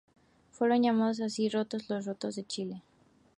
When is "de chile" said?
2.35-2.81